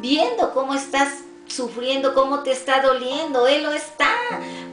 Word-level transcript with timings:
viendo 0.00 0.52
cómo 0.52 0.74
estás 0.74 1.08
sufriendo, 1.46 2.14
cómo 2.14 2.42
te 2.42 2.52
está 2.52 2.80
doliendo. 2.82 3.46
Él 3.46 3.62
lo 3.62 3.72
está 3.72 4.10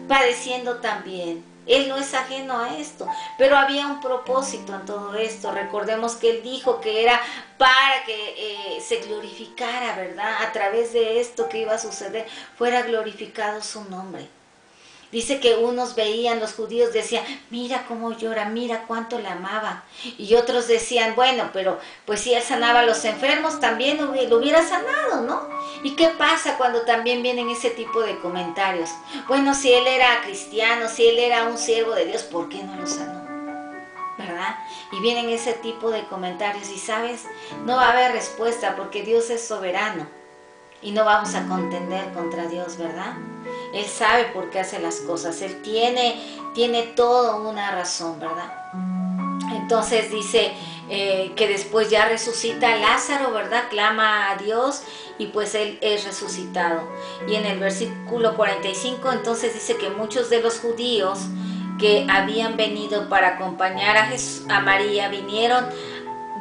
padeciendo 0.07 0.77
también. 0.77 1.43
Él 1.67 1.89
no 1.89 1.97
es 1.97 2.13
ajeno 2.13 2.59
a 2.59 2.77
esto, 2.77 3.07
pero 3.39 3.57
había 3.57 3.87
un 3.87 3.99
propósito 3.99 4.75
en 4.75 4.85
todo 4.85 5.15
esto. 5.15 5.51
Recordemos 5.51 6.15
que 6.15 6.29
Él 6.29 6.43
dijo 6.43 6.79
que 6.79 7.03
era 7.03 7.19
para 7.57 8.03
que 8.05 8.75
eh, 8.77 8.81
se 8.81 8.97
glorificara, 8.97 9.95
¿verdad? 9.95 10.43
A 10.43 10.51
través 10.51 10.93
de 10.93 11.19
esto 11.19 11.49
que 11.49 11.61
iba 11.61 11.73
a 11.73 11.79
suceder, 11.79 12.27
fuera 12.55 12.83
glorificado 12.83 13.63
su 13.63 13.83
nombre. 13.85 14.27
Dice 15.11 15.39
que 15.39 15.55
unos 15.55 15.95
veían, 15.95 16.39
los 16.39 16.53
judíos 16.53 16.91
decían, 16.91 17.23
mira 17.49 17.85
cómo 17.87 18.17
llora, 18.17 18.45
mira 18.45 18.85
cuánto 18.87 19.19
le 19.19 19.27
amaba. 19.27 19.83
Y 20.17 20.35
otros 20.35 20.67
decían, 20.67 21.15
bueno, 21.15 21.51
pero 21.53 21.79
pues 22.05 22.21
si 22.21 22.33
él 22.33 22.41
sanaba 22.41 22.79
a 22.79 22.85
los 22.85 23.05
enfermos, 23.05 23.59
también 23.59 23.97
lo 23.97 24.37
hubiera 24.37 24.67
sanado, 24.67 25.21
¿no? 25.21 25.47
¿Y 25.83 25.95
qué 25.95 26.09
pasa 26.09 26.57
cuando 26.57 26.81
también 26.81 27.23
vienen 27.23 27.49
ese 27.49 27.69
tipo 27.69 28.01
de 28.01 28.17
comentarios? 28.19 28.89
Bueno, 29.27 29.53
si 29.53 29.73
él 29.73 29.87
era 29.87 30.21
cristiano, 30.23 30.89
si 30.89 31.07
él 31.07 31.19
era 31.19 31.45
un 31.45 31.57
siervo 31.57 31.91
de 31.93 32.05
Dios, 32.05 32.23
¿por 32.23 32.49
qué 32.49 32.63
no 32.63 32.75
lo 32.75 32.87
sanó? 32.87 33.23
¿Verdad? 34.17 34.57
Y 34.91 34.99
vienen 35.01 35.29
ese 35.29 35.53
tipo 35.53 35.91
de 35.91 36.05
comentarios 36.05 36.69
y 36.69 36.79
sabes, 36.79 37.25
no 37.65 37.75
va 37.75 37.87
a 37.87 37.91
haber 37.91 38.13
respuesta 38.13 38.75
porque 38.75 39.03
Dios 39.03 39.29
es 39.29 39.45
soberano 39.45 40.07
y 40.85 40.91
no 40.91 41.03
vamos 41.03 41.33
a 41.33 41.47
contender 41.47 42.13
contra 42.13 42.45
Dios, 42.45 42.77
¿verdad? 42.77 43.15
Él 43.73 43.85
sabe 43.85 44.25
por 44.25 44.51
qué 44.51 44.59
hace 44.59 44.79
las 44.79 44.97
cosas. 44.97 45.41
Él 45.41 45.61
tiene, 45.63 46.15
tiene 46.53 46.83
toda 46.83 47.37
una 47.37 47.71
razón, 47.71 48.19
¿verdad? 48.19 48.53
Entonces 49.51 50.11
dice 50.11 50.53
eh, 50.87 51.31
que 51.35 51.47
después 51.47 51.89
ya 51.89 52.07
resucita 52.07 52.75
Lázaro, 52.77 53.31
¿verdad? 53.31 53.63
Clama 53.69 54.29
a 54.29 54.37
Dios 54.37 54.83
y 55.17 55.27
pues 55.27 55.55
él 55.55 55.79
es 55.81 56.05
resucitado. 56.05 56.87
Y 57.27 57.33
en 57.33 57.47
el 57.47 57.59
versículo 57.59 58.35
45 58.35 59.11
entonces 59.11 59.55
dice 59.55 59.77
que 59.77 59.89
muchos 59.89 60.29
de 60.29 60.41
los 60.41 60.59
judíos 60.59 61.19
que 61.79 62.05
habían 62.09 62.57
venido 62.57 63.09
para 63.09 63.29
acompañar 63.29 63.97
a, 63.97 64.11
a 64.55 64.61
María 64.61 65.09
vinieron, 65.09 65.65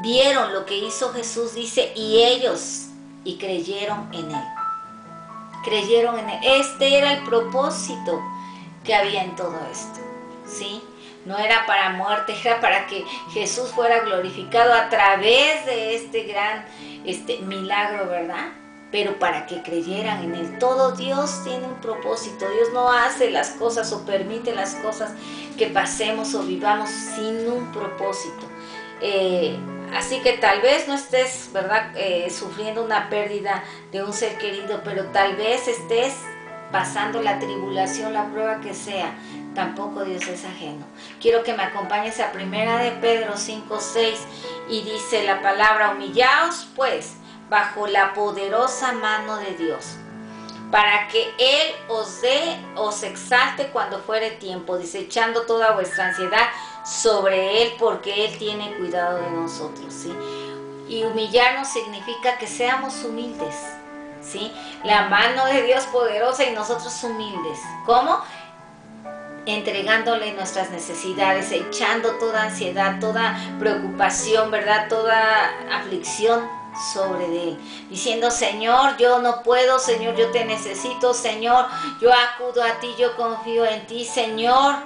vieron 0.02 0.52
lo 0.52 0.66
que 0.66 0.76
hizo 0.76 1.12
Jesús, 1.14 1.54
dice, 1.54 1.92
y 1.96 2.22
ellos, 2.22 2.83
y 3.24 3.36
creyeron 3.38 4.08
en 4.12 4.30
él 4.30 4.44
creyeron 5.64 6.18
en 6.18 6.30
él. 6.30 6.38
Este 6.42 6.96
era 6.96 7.14
el 7.14 7.24
propósito 7.24 8.22
que 8.84 8.94
había 8.94 9.24
en 9.24 9.34
todo 9.34 9.58
esto, 9.72 10.00
¿sí? 10.46 10.82
No 11.24 11.38
era 11.38 11.66
para 11.66 11.90
muerte, 11.90 12.34
era 12.44 12.60
para 12.60 12.86
que 12.86 13.04
Jesús 13.32 13.70
fuera 13.70 14.00
glorificado 14.00 14.74
a 14.74 14.88
través 14.88 15.66
de 15.66 15.96
este 15.96 16.24
gran 16.24 16.64
este, 17.04 17.38
milagro, 17.38 18.06
¿verdad? 18.08 18.52
Pero 18.92 19.18
para 19.18 19.46
que 19.46 19.60
creyeran 19.62 20.22
en 20.22 20.34
Él. 20.36 20.58
Todo 20.60 20.92
Dios 20.92 21.42
tiene 21.42 21.66
un 21.66 21.80
propósito. 21.80 22.48
Dios 22.48 22.68
no 22.72 22.92
hace 22.92 23.28
las 23.32 23.50
cosas 23.50 23.92
o 23.92 24.04
permite 24.06 24.54
las 24.54 24.76
cosas 24.76 25.12
que 25.58 25.66
pasemos 25.66 26.32
o 26.34 26.44
vivamos 26.44 26.90
sin 26.90 27.50
un 27.50 27.72
propósito. 27.72 28.46
Eh, 29.00 29.58
Así 29.94 30.20
que 30.20 30.32
tal 30.34 30.60
vez 30.60 30.88
no 30.88 30.94
estés, 30.94 31.50
¿verdad?, 31.52 31.92
eh, 31.94 32.28
sufriendo 32.30 32.82
una 32.82 33.08
pérdida 33.08 33.62
de 33.92 34.02
un 34.02 34.12
ser 34.12 34.36
querido, 34.38 34.80
pero 34.84 35.06
tal 35.06 35.36
vez 35.36 35.68
estés 35.68 36.14
pasando 36.72 37.22
la 37.22 37.38
tribulación, 37.38 38.12
la 38.12 38.26
prueba 38.26 38.60
que 38.60 38.74
sea. 38.74 39.14
Tampoco 39.54 40.04
Dios 40.04 40.26
es 40.26 40.44
ajeno. 40.44 40.84
Quiero 41.20 41.44
que 41.44 41.54
me 41.54 41.62
acompañes 41.62 42.18
a 42.18 42.32
primera 42.32 42.78
de 42.78 42.90
Pedro 42.90 43.36
5, 43.36 43.78
6 43.78 44.18
y 44.68 44.82
dice 44.82 45.22
la 45.22 45.40
palabra, 45.40 45.90
humillaos 45.90 46.66
pues 46.74 47.14
bajo 47.48 47.86
la 47.86 48.14
poderosa 48.14 48.92
mano 48.92 49.36
de 49.36 49.52
Dios 49.52 49.96
para 50.74 51.06
que 51.06 51.32
Él 51.38 51.72
os 51.86 52.20
dé, 52.20 52.58
os 52.74 53.04
exalte 53.04 53.68
cuando 53.68 54.00
fuere 54.00 54.32
tiempo, 54.32 54.76
desechando 54.76 55.42
toda 55.42 55.70
vuestra 55.70 56.08
ansiedad 56.08 56.48
sobre 56.84 57.62
Él, 57.62 57.72
porque 57.78 58.26
Él 58.26 58.38
tiene 58.38 58.76
cuidado 58.76 59.18
de 59.18 59.30
nosotros, 59.30 59.92
¿sí? 59.92 60.12
Y 60.88 61.04
humillarnos 61.04 61.68
significa 61.68 62.36
que 62.38 62.46
seamos 62.46 63.02
humildes, 63.04 63.54
¿sí? 64.20 64.52
La 64.84 65.08
mano 65.08 65.46
de 65.46 65.62
Dios 65.62 65.84
poderosa 65.84 66.44
y 66.44 66.52
nosotros 66.52 67.02
humildes. 67.02 67.58
¿Cómo? 67.86 68.20
entregándole 69.46 70.32
nuestras 70.32 70.70
necesidades, 70.70 71.52
echando 71.52 72.12
toda 72.12 72.44
ansiedad, 72.44 72.98
toda 72.98 73.38
preocupación, 73.58 74.50
¿verdad? 74.50 74.88
Toda 74.88 75.50
aflicción 75.70 76.48
sobre 76.92 77.26
él, 77.26 77.58
diciendo, 77.88 78.30
Señor, 78.30 78.96
yo 78.96 79.20
no 79.20 79.42
puedo, 79.42 79.78
Señor, 79.78 80.16
yo 80.16 80.30
te 80.30 80.44
necesito, 80.44 81.14
Señor, 81.14 81.66
yo 82.00 82.10
acudo 82.12 82.64
a 82.64 82.80
ti, 82.80 82.88
yo 82.98 83.14
confío 83.16 83.64
en 83.64 83.86
ti, 83.86 84.04
Señor, 84.04 84.76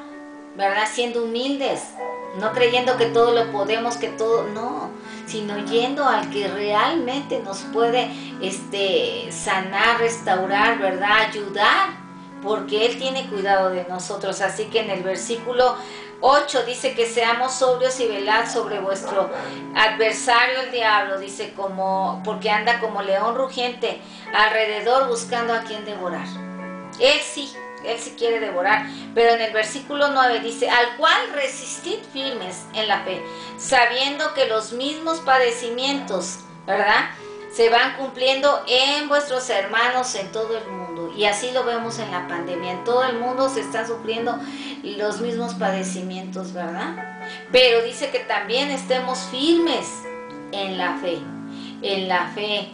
¿verdad? 0.58 0.88
Siendo 0.92 1.22
humildes, 1.22 1.94
no 2.40 2.52
creyendo 2.52 2.96
que 2.96 3.06
todo 3.06 3.32
lo 3.32 3.52
podemos, 3.52 3.96
que 3.96 4.08
todo, 4.08 4.42
no, 4.48 4.90
sino 5.24 5.56
yendo 5.64 6.04
al 6.04 6.28
que 6.30 6.48
realmente 6.48 7.38
nos 7.38 7.58
puede 7.72 8.10
este, 8.42 9.30
sanar, 9.30 10.00
restaurar, 10.00 10.80
¿verdad? 10.80 11.28
Ayudar, 11.28 11.90
porque 12.42 12.86
Él 12.86 12.98
tiene 12.98 13.28
cuidado 13.28 13.70
de 13.70 13.84
nosotros. 13.88 14.40
Así 14.40 14.64
que 14.64 14.80
en 14.80 14.90
el 14.90 15.04
versículo 15.04 15.76
8 16.22 16.64
dice 16.64 16.94
que 16.94 17.06
seamos 17.06 17.52
sobrios 17.52 18.00
y 18.00 18.08
velad 18.08 18.50
sobre 18.50 18.80
vuestro 18.80 19.30
adversario 19.76 20.62
el 20.62 20.72
diablo, 20.72 21.20
dice 21.20 21.52
como 21.54 22.20
porque 22.24 22.50
anda 22.50 22.80
como 22.80 23.02
león 23.02 23.36
rugiente 23.36 24.00
alrededor 24.34 25.06
buscando 25.06 25.54
a 25.54 25.60
quien 25.60 25.84
devorar. 25.84 26.26
Él 26.98 27.20
sí, 27.22 27.52
él 27.84 27.98
sí 27.98 28.14
quiere 28.18 28.40
devorar, 28.40 28.86
pero 29.14 29.34
en 29.34 29.40
el 29.40 29.52
versículo 29.52 30.08
9 30.08 30.40
dice, 30.40 30.68
al 30.68 30.96
cual 30.96 31.32
resistid 31.34 31.98
firmes 32.12 32.64
en 32.74 32.88
la 32.88 33.02
fe, 33.04 33.22
sabiendo 33.56 34.34
que 34.34 34.46
los 34.46 34.72
mismos 34.72 35.20
padecimientos, 35.20 36.40
¿verdad? 36.66 37.10
Se 37.52 37.70
van 37.70 37.96
cumpliendo 37.96 38.62
en 38.68 39.08
vuestros 39.08 39.48
hermanos 39.50 40.14
en 40.14 40.30
todo 40.32 40.56
el 40.56 40.66
mundo. 40.68 41.12
Y 41.16 41.24
así 41.24 41.50
lo 41.50 41.64
vemos 41.64 41.98
en 41.98 42.10
la 42.10 42.28
pandemia. 42.28 42.72
En 42.72 42.84
todo 42.84 43.02
el 43.04 43.18
mundo 43.18 43.48
se 43.48 43.60
está 43.60 43.86
sufriendo 43.86 44.38
los 44.82 45.20
mismos 45.20 45.54
padecimientos, 45.54 46.52
¿verdad? 46.52 47.20
Pero 47.50 47.82
dice 47.82 48.10
que 48.10 48.20
también 48.20 48.70
estemos 48.70 49.18
firmes 49.30 49.88
en 50.52 50.78
la 50.78 50.96
fe, 50.98 51.18
en 51.82 52.08
la 52.08 52.28
fe, 52.28 52.68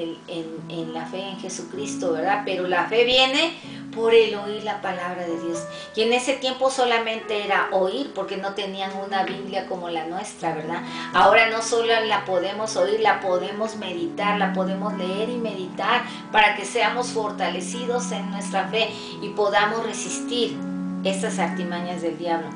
en, 0.00 0.94
la 0.94 1.06
fe 1.06 1.20
en 1.20 1.38
Jesucristo, 1.38 2.12
¿verdad? 2.12 2.42
Pero 2.44 2.66
la 2.66 2.86
fe 2.86 3.04
viene 3.04 3.52
por 3.94 4.14
el 4.14 4.34
oír 4.34 4.64
la 4.64 4.80
palabra 4.80 5.26
de 5.26 5.38
Dios. 5.40 5.62
Y 5.96 6.02
en 6.02 6.12
ese 6.12 6.34
tiempo 6.34 6.70
solamente 6.70 7.44
era 7.44 7.68
oír, 7.72 8.12
porque 8.14 8.36
no 8.36 8.54
tenían 8.54 8.90
una 8.96 9.24
Biblia 9.24 9.66
como 9.66 9.88
la 9.90 10.06
nuestra, 10.06 10.54
¿verdad? 10.54 10.82
Ahora 11.12 11.50
no 11.50 11.62
solo 11.62 11.88
la 12.06 12.24
podemos 12.24 12.76
oír, 12.76 13.00
la 13.00 13.20
podemos 13.20 13.76
meditar, 13.76 14.38
la 14.38 14.52
podemos 14.52 14.96
leer 14.96 15.28
y 15.28 15.36
meditar 15.36 16.02
para 16.32 16.56
que 16.56 16.64
seamos 16.64 17.08
fortalecidos 17.08 18.12
en 18.12 18.30
nuestra 18.30 18.68
fe 18.68 18.90
y 19.22 19.28
podamos 19.30 19.84
resistir 19.84 20.56
estas 21.04 21.38
artimañas 21.38 22.02
del 22.02 22.18
diablo. 22.18 22.48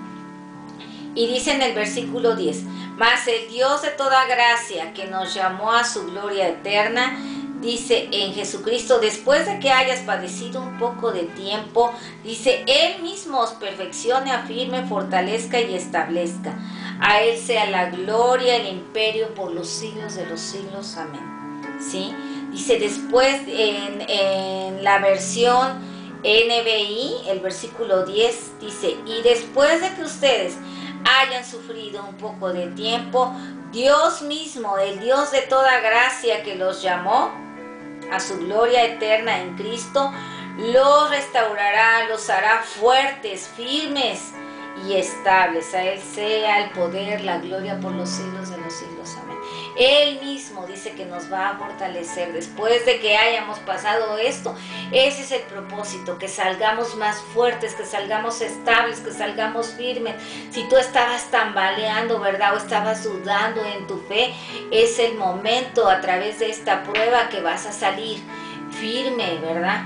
Y 1.15 1.28
dice 1.28 1.53
en 1.53 1.62
el 1.62 1.75
versículo 1.75 2.34
10, 2.34 2.65
mas 2.97 3.27
el 3.27 3.49
Dios 3.49 3.82
de 3.82 3.91
toda 3.91 4.27
gracia 4.27 4.93
que 4.93 5.06
nos 5.06 5.34
llamó 5.34 5.72
a 5.72 5.84
su 5.84 6.06
gloria 6.06 6.49
eterna, 6.49 7.16
dice 7.60 8.09
en 8.13 8.34
Jesucristo, 8.34 9.01
después 9.01 9.47
de 9.47 9.59
que 9.59 9.71
hayas 9.71 10.01
padecido 10.01 10.60
un 10.60 10.78
poco 10.78 11.13
de 11.13 11.24
tiempo, 11.24 11.92
dice, 12.22 12.65
Él 12.66 13.03
mismo 13.03 13.41
os 13.41 13.51
perfeccione, 13.53 14.30
afirme, 14.33 14.86
fortalezca 14.86 15.60
y 15.60 15.74
establezca. 15.74 16.57
A 17.01 17.22
Él 17.22 17.39
sea 17.39 17.69
la 17.71 17.91
gloria, 17.91 18.57
el 18.57 18.69
imperio 18.69 19.34
por 19.34 19.53
los 19.53 19.69
siglos 19.69 20.15
de 20.15 20.27
los 20.27 20.41
siglos. 20.41 20.97
Amén. 20.97 21.22
¿Sí? 21.80 22.15
Dice 22.53 22.78
después 22.78 23.41
en, 23.48 24.04
en 24.09 24.84
la 24.84 24.98
versión 24.98 25.95
NBI, 26.24 27.28
el 27.28 27.41
versículo 27.41 28.07
10 28.07 28.60
dice, 28.60 28.97
y 29.07 29.22
después 29.22 29.83
de 29.83 29.95
que 29.95 30.03
ustedes 30.03 30.54
hayan 31.04 31.45
sufrido 31.45 32.04
un 32.04 32.16
poco 32.16 32.53
de 32.53 32.68
tiempo, 32.68 33.33
Dios 33.72 34.22
mismo, 34.22 34.78
el 34.78 35.01
Dios 35.01 35.33
de 35.33 35.42
toda 35.42 35.80
gracia 35.80 36.42
que 36.42 36.54
los 36.54 36.83
llamó 36.83 37.33
a 38.12 38.21
su 38.21 38.39
gloria 38.39 38.84
eterna 38.84 39.41
en 39.41 39.56
Cristo, 39.56 40.12
los 40.59 41.10
restaurará, 41.10 42.09
los 42.09 42.30
hará 42.30 42.62
fuertes, 42.62 43.48
firmes 43.56 44.33
y 44.86 44.95
estables. 44.95 45.74
A 45.74 45.83
Él 45.83 46.01
sea 46.01 46.65
el 46.65 46.71
poder, 46.71 47.22
la 47.22 47.39
gloria 47.39 47.78
por 47.80 47.92
los 47.92 48.09
siglos 48.09 48.50
de 48.50 48.59
los 48.59 48.72
siglos. 48.72 49.16
Él 49.76 50.21
mismo 50.21 50.66
dice 50.66 50.92
que 50.92 51.04
nos 51.04 51.32
va 51.32 51.50
a 51.50 51.59
fortalecer 51.59 52.32
después 52.32 52.86
de 52.86 53.00
que 53.00 53.16
hayamos 53.16 53.59
pasado 53.60 54.18
esto. 54.18 54.54
Ese 54.92 55.22
es 55.22 55.32
el 55.32 55.42
propósito, 55.42 56.18
que 56.18 56.28
salgamos 56.28 56.97
más 56.97 57.21
fuertes, 57.34 57.74
que 57.74 57.84
salgamos 57.84 58.41
estables, 58.41 59.00
que 59.00 59.10
salgamos 59.10 59.68
firmes. 59.68 60.15
Si 60.50 60.68
tú 60.68 60.76
estabas 60.76 61.30
tambaleando, 61.30 62.21
¿verdad? 62.21 62.54
O 62.54 62.59
estabas 62.59 63.03
dudando 63.04 63.65
en 63.65 63.86
tu 63.86 63.98
fe, 64.03 64.32
es 64.71 64.98
el 64.98 65.16
momento 65.16 65.88
a 65.88 66.00
través 66.00 66.38
de 66.38 66.50
esta 66.50 66.84
prueba 66.84 67.28
que 67.28 67.41
vas 67.41 67.66
a 67.66 67.72
salir 67.72 68.18
firme, 68.71 69.38
¿verdad? 69.41 69.84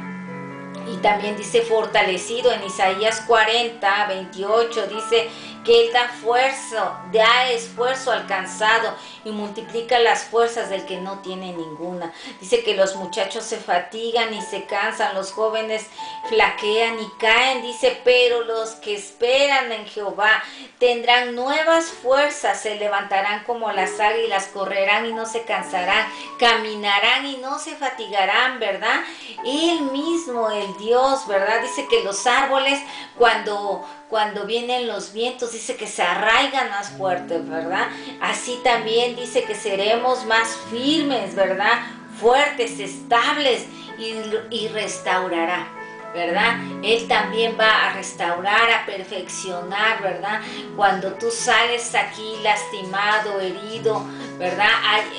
Y 0.93 0.97
también 0.99 1.37
dice 1.37 1.63
fortalecido 1.63 2.51
en 2.51 2.65
Isaías 2.65 3.21
40, 3.27 4.07
28, 4.07 4.87
dice 4.87 5.29
que 5.69 5.83
Él 5.83 5.93
da 5.93 6.09
fuerza, 6.09 6.99
da 7.13 7.51
esfuerzo 7.51 8.11
alcanzado 8.11 8.97
y 9.23 9.31
multiplica 9.33 9.99
las 9.99 10.25
fuerzas 10.25 10.71
del 10.71 10.87
que 10.87 10.97
no 10.97 11.19
tiene 11.19 11.53
ninguna. 11.53 12.11
Dice 12.41 12.65
que 12.65 12.75
los 12.75 12.97
muchachos 12.97 13.45
se 13.45 13.59
fatigan 13.59 14.33
y 14.33 14.41
se 14.41 14.65
cansan, 14.65 15.15
los 15.15 15.31
jóvenes 15.31 15.87
flaquean 16.31 16.99
y 16.99 17.11
caen, 17.19 17.61
dice, 17.61 18.01
pero 18.03 18.45
los 18.45 18.77
que 18.77 18.97
esperan 18.97 19.71
en 19.71 19.85
Jehová 19.85 20.43
tendrán 20.79 21.35
nuevas 21.35 21.91
fuerzas, 21.91 22.63
se 22.63 22.77
levantarán 22.77 23.45
como 23.45 23.71
las 23.71 24.01
águilas, 24.01 24.47
correrán 24.47 25.05
y 25.05 25.13
no 25.13 25.27
se 25.27 25.43
cansarán, 25.43 26.07
caminarán 26.39 27.27
y 27.27 27.37
no 27.37 27.59
se 27.59 27.77
fatigarán, 27.77 28.59
¿verdad? 28.59 29.01
Él 29.45 29.83
mismo, 29.93 30.51
el 30.51 30.79
Dios, 30.79 31.27
¿verdad? 31.27 31.61
Dice 31.61 31.87
que 31.89 32.03
los 32.05 32.27
árboles 32.27 32.81
cuando 33.19 33.85
cuando 34.09 34.47
vienen 34.47 34.87
los 34.87 35.13
vientos, 35.13 35.53
dice 35.53 35.77
que 35.77 35.87
se 35.87 36.03
arraigan 36.03 36.71
más 36.71 36.91
fuertes, 36.91 37.47
¿verdad? 37.49 37.89
Así 38.21 38.59
también 38.65 39.17
dice 39.17 39.45
que 39.45 39.55
seremos 39.55 40.25
más 40.25 40.57
firmes, 40.71 41.35
¿verdad? 41.35 41.81
Fuertes, 42.21 42.81
estables 42.81 43.67
y, 43.99 44.15
y 44.55 44.69
restaurará. 44.69 45.69
¿verdad? 46.15 46.57
Él 46.83 47.07
también 47.07 47.57
va 47.59 47.87
a 47.87 47.93
restaurar, 47.93 48.71
a 48.71 48.87
perfeccionar, 48.87 50.03
¿verdad? 50.03 50.41
Cuando 50.77 51.13
tú 51.15 51.31
sales 51.31 51.95
aquí 51.95 52.37
lastimado, 52.43 53.41
herido, 53.41 54.03
¿verdad? 54.39 54.69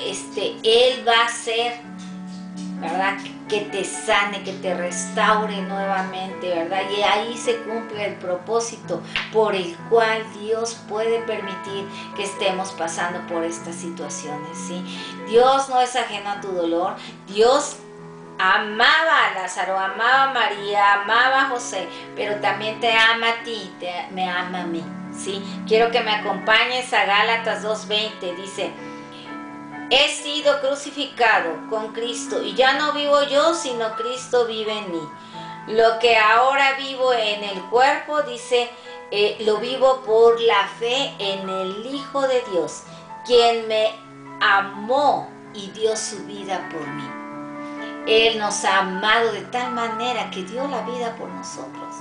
Este, 0.04 0.56
Él 0.62 1.06
va 1.06 1.26
a 1.26 1.28
ser, 1.28 1.80
¿verdad? 2.80 3.18
que 3.50 3.62
te 3.62 3.84
sane, 3.84 4.44
que 4.44 4.52
te 4.52 4.74
restaure 4.74 5.60
nuevamente, 5.62 6.48
¿verdad? 6.48 6.82
Y 6.96 7.02
ahí 7.02 7.36
se 7.36 7.56
cumple 7.62 8.06
el 8.06 8.14
propósito 8.14 9.02
por 9.32 9.56
el 9.56 9.76
cual 9.90 10.24
Dios 10.40 10.80
puede 10.88 11.20
permitir 11.22 11.84
que 12.14 12.22
estemos 12.22 12.70
pasando 12.72 13.26
por 13.26 13.42
estas 13.42 13.74
situaciones, 13.74 14.56
¿sí? 14.56 14.82
Dios 15.28 15.68
no 15.68 15.80
es 15.80 15.96
ajeno 15.96 16.30
a 16.30 16.40
tu 16.40 16.52
dolor, 16.52 16.94
Dios 17.26 17.78
amaba 18.38 19.26
a 19.26 19.34
Lázaro, 19.34 19.76
amaba 19.76 20.30
a 20.30 20.32
María, 20.32 20.94
amaba 21.02 21.42
a 21.42 21.48
José, 21.48 21.88
pero 22.14 22.36
también 22.36 22.78
te 22.78 22.92
ama 22.92 23.30
a 23.30 23.42
ti, 23.42 23.74
te, 23.80 23.92
me 24.12 24.30
ama 24.30 24.60
a 24.60 24.66
mí, 24.66 24.84
¿sí? 25.12 25.42
Quiero 25.66 25.90
que 25.90 26.00
me 26.02 26.14
acompañes 26.14 26.92
a 26.92 27.04
Gálatas 27.04 27.64
2.20, 27.64 28.36
dice, 28.36 28.70
he 29.90 30.08
sido 30.08 30.60
crucificado 30.60 31.68
con 31.68 31.92
Cristo 31.92 32.42
y 32.42 32.54
ya 32.54 32.78
no 32.78 32.92
vivo 32.92 33.22
yo, 33.24 33.54
sino 33.54 33.96
Cristo 33.96 34.46
vive 34.46 34.78
en 34.78 34.92
mí. 34.92 35.02
Lo 35.68 35.98
que 35.98 36.16
ahora 36.16 36.74
vivo 36.74 37.12
en 37.12 37.44
el 37.44 37.60
cuerpo, 37.64 38.22
dice, 38.22 38.70
eh, 39.10 39.36
lo 39.40 39.58
vivo 39.58 40.02
por 40.02 40.40
la 40.40 40.68
fe 40.78 41.14
en 41.18 41.48
el 41.48 41.86
Hijo 41.86 42.26
de 42.26 42.42
Dios, 42.52 42.84
quien 43.26 43.68
me 43.68 43.90
amó 44.40 45.28
y 45.52 45.70
dio 45.70 45.96
su 45.96 46.24
vida 46.24 46.68
por 46.72 46.86
mí. 46.86 47.10
Él 48.06 48.38
nos 48.38 48.64
ha 48.64 48.78
amado 48.78 49.32
de 49.32 49.42
tal 49.42 49.72
manera 49.72 50.30
que 50.30 50.42
dio 50.44 50.66
la 50.68 50.82
vida 50.82 51.14
por 51.16 51.28
nosotros. 51.28 51.94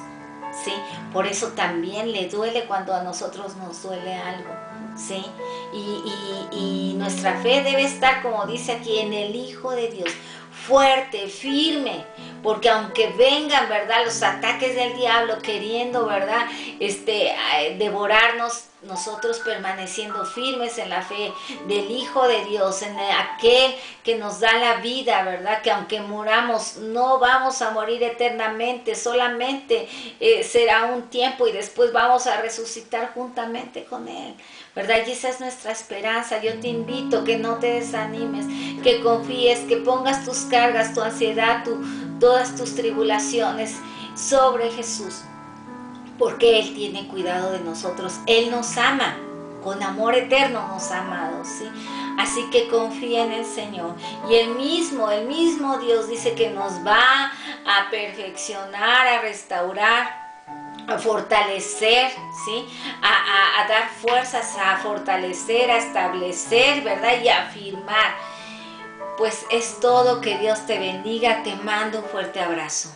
¿sí? 0.64 0.74
Por 1.12 1.28
eso 1.28 1.50
también 1.50 2.12
le 2.12 2.28
duele 2.30 2.66
cuando 2.66 2.94
a 2.94 3.04
nosotros 3.04 3.56
nos 3.58 3.84
duele 3.84 4.16
algo. 4.16 4.69
¿Sí? 5.00 5.26
Y, 5.74 6.94
nuestra 6.98 7.42
fe 7.42 7.64
debe 7.64 7.84
estar, 7.84 8.22
como 8.22 8.46
dice 8.46 8.74
aquí, 8.74 9.00
en 9.00 9.14
el 9.14 9.34
Hijo 9.34 9.72
de 9.72 9.88
Dios, 9.88 10.10
fuerte, 10.68 11.28
firme, 11.28 12.06
porque 12.44 12.70
aunque 12.70 13.08
vengan, 13.18 13.70
¿verdad? 13.70 14.04
Los 14.04 14.22
ataques 14.22 14.76
del 14.76 14.98
diablo 14.98 15.40
queriendo, 15.40 16.06
¿verdad? 16.06 16.46
Este, 16.80 17.34
devorarnos, 17.78 18.66
nosotros 18.84 19.40
permaneciendo 19.40 20.26
firmes 20.26 20.78
en 20.78 20.90
la 20.90 21.02
fe 21.02 21.34
del 21.68 21.92
Hijo 21.92 22.28
de 22.28 22.46
Dios, 22.46 22.82
en 22.82 22.98
aquel 22.98 23.76
que 24.04 24.16
nos 24.16 24.40
da 24.40 24.54
la 24.54 24.76
vida, 24.76 25.24
¿verdad? 25.24 25.62
Que 25.62 25.72
aunque 25.72 26.00
muramos, 26.02 26.78
no 26.78 27.20
vamos 27.20 27.62
a 27.62 27.72
morir 27.72 28.02
eternamente, 28.04 28.96
solamente 28.96 29.88
eh, 30.20 30.44
será 30.44 30.86
un 30.86 31.10
tiempo 31.10 31.48
y 31.48 31.52
después 31.52 31.92
vamos 31.92 32.28
a 32.28 32.42
resucitar 32.42 33.14
juntamente 33.14 33.86
con 33.86 34.08
Él. 34.08 34.36
¿verdad? 34.76 35.00
Y 35.06 35.12
esa 35.12 35.30
es 35.30 35.40
nuestra 35.40 35.72
esperanza. 35.72 36.42
Yo 36.42 36.60
te 36.60 36.70
invito 36.70 37.24
que 37.24 37.38
no 37.38 37.56
te 37.56 37.74
desanimes, 37.74 38.46
que 38.82 39.02
confíes, 39.02 39.60
que 39.62 39.78
pongas 39.78 40.24
tus 40.24 40.40
cargas, 40.42 40.94
tu 40.94 41.02
ansiedad, 41.02 41.64
tu, 41.64 41.78
todas 42.20 42.56
tus 42.56 42.76
tribulaciones 42.76 43.76
sobre 44.16 44.70
Jesús, 44.72 45.22
porque 46.20 46.60
Él 46.60 46.76
tiene 46.76 47.08
cuidado 47.08 47.54
de 47.54 47.60
nosotros. 47.60 48.20
Él 48.28 48.52
nos 48.52 48.78
ama, 48.78 49.18
con 49.64 49.82
amor 49.82 50.14
eterno 50.14 50.68
nos 50.68 50.92
ha 50.92 51.00
amado, 51.00 51.44
¿sí? 51.46 51.68
Así 52.20 52.50
que 52.52 52.68
confía 52.68 53.24
en 53.24 53.32
el 53.32 53.46
Señor. 53.46 53.96
Y 54.30 54.36
el 54.36 54.50
mismo, 54.56 55.10
el 55.10 55.26
mismo 55.26 55.78
Dios 55.78 56.10
dice 56.10 56.36
que 56.36 56.50
nos 56.50 56.86
va 56.86 57.32
a 57.66 57.90
perfeccionar, 57.90 59.08
a 59.08 59.22
restaurar 59.22 60.30
a 60.88 60.98
fortalecer, 60.98 62.12
¿sí? 62.46 62.68
A, 63.02 63.62
a, 63.62 63.68
dar 63.68 63.90
fuerzas, 63.90 64.58
a 64.58 64.78
fortalecer, 64.78 65.70
a 65.70 65.78
establecer, 65.78 66.84
¿verdad? 66.84 67.22
Y 67.24 67.28
a 67.28 67.44
afirmar. 67.44 68.16
Pues 69.18 69.46
es 69.52 69.80
todo, 69.80 70.20
que 70.20 70.40
Dios 70.40 70.66
te 70.66 70.80
bendiga, 70.80 71.44
te 71.44 71.56
mando 71.58 72.00
un 72.00 72.06
fuerte 72.06 72.40
abrazo. 72.40 72.90